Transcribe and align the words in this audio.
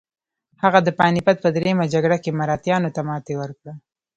هغه 0.63 0.79
د 0.83 0.89
پاني 0.99 1.21
پت 1.25 1.37
په 1.41 1.49
دریمه 1.55 1.85
جګړه 1.93 2.17
کې 2.23 2.37
مراتیانو 2.39 2.93
ته 2.95 3.01
ماتې 3.07 3.33
ورکړه. 3.41 3.73